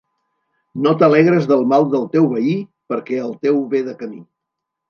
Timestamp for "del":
1.51-1.61, 1.93-2.09